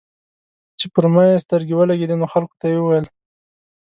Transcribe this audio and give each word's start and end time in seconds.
چې 0.79 0.85
پر 0.93 1.05
ما 1.13 1.23
يې 1.29 1.43
سترګې 1.45 1.73
ولګېدې 1.75 2.15
نو 2.21 2.25
خلکو 2.33 2.55
ته 2.59 2.65
یې 2.71 2.77
وويل. 2.81 3.05